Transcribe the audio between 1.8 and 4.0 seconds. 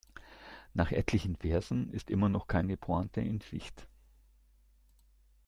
ist immer noch keine Pointe in Sicht.